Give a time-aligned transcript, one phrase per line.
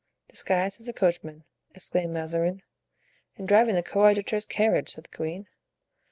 [0.27, 1.43] "Disguised as a coachman!"
[1.75, 2.63] exclaimed Mazarin.
[3.37, 5.45] "And driving the coadjutor's carriage!" said the queen.